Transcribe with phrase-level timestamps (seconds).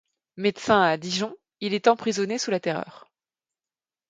[0.35, 3.07] Médecin à Dijon, il est emprisonné sous la Terreur.